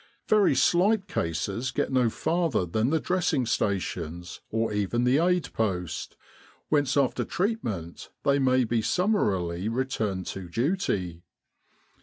Very 0.27 0.55
slight 0.55 1.07
cases 1.07 1.69
get 1.69 1.91
no 1.91 2.09
farther 2.09 2.65
than 2.65 2.89
the 2.89 2.99
Dressing 2.99 3.45
Stations, 3.45 4.41
or 4.49 4.73
even 4.73 5.03
the 5.03 5.19
Aid 5.19 5.53
Post, 5.53 6.17
whence 6.69 6.97
after 6.97 7.23
treat 7.23 7.63
ment 7.63 8.09
they 8.23 8.39
may 8.39 8.63
be 8.63 8.81
summarily 8.81 9.69
returned 9.69 10.25
to 10.25 10.49
duty. 10.49 11.21